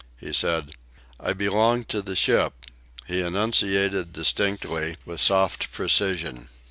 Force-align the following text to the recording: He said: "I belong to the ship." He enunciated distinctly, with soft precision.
He 0.17 0.33
said: 0.33 0.71
"I 1.19 1.33
belong 1.33 1.83
to 1.83 2.01
the 2.01 2.15
ship." 2.15 2.65
He 3.05 3.21
enunciated 3.21 4.13
distinctly, 4.13 4.97
with 5.05 5.19
soft 5.21 5.71
precision. 5.71 6.49